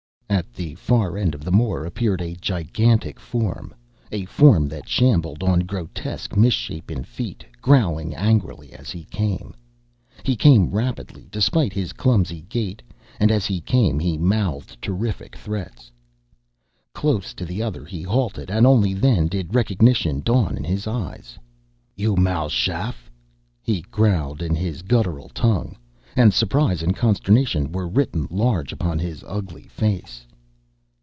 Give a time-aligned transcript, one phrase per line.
[0.31, 3.75] At the far end of the moor appeared a gigantic form,
[4.13, 9.53] a form that shambled on grotesque, misshapen feet, growling angrily as he came.
[10.23, 12.81] He came rapidly despite his clumsy gait,
[13.19, 15.91] and as he came he mouthed terrific threats.
[16.93, 21.37] Close to the other he halted and only then did recognition dawn in his eyes.
[21.97, 23.11] "You, Mal Shaff?"
[23.61, 25.75] he growled in his guttural tongue,
[26.13, 30.25] and surprise and consternation were written large upon his ugly face.